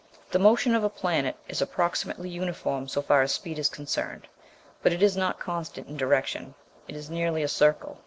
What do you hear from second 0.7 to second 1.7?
of a planet is